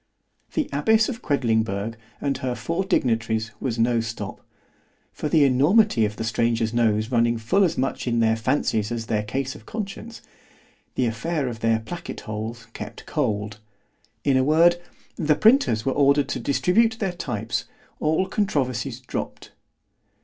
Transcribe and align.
The 0.53 0.67
abbess 0.73 1.09
of 1.09 1.21
Quedlingberg 1.21 1.95
and 2.19 2.39
her 2.39 2.55
four 2.55 2.83
dignitaries 2.83 3.51
was 3.59 3.77
no 3.77 3.99
stop; 3.99 4.41
for 5.13 5.29
the 5.29 5.43
enormity 5.43 6.05
of 6.05 6.15
the 6.15 6.23
stranger's 6.23 6.73
nose 6.73 7.11
running 7.11 7.37
full 7.37 7.63
as 7.63 7.77
much 7.77 8.07
in 8.07 8.19
their 8.19 8.35
fancies 8.35 8.91
as 8.91 9.05
their 9.05 9.21
case 9.21 9.53
of 9.53 9.67
conscience——the 9.67 11.05
affair 11.05 11.47
of 11.47 11.59
their 11.59 11.81
placket 11.81 12.21
holes 12.21 12.65
kept 12.73 13.05
cold—in 13.05 14.37
a 14.37 14.43
word, 14.43 14.81
the 15.17 15.35
printers 15.35 15.85
were 15.85 15.93
ordered 15.93 16.29
to 16.29 16.39
distribute 16.39 16.97
their 16.97 17.13
types——all 17.13 18.27
controversies 18.27 18.99
dropp'd. 19.01 19.51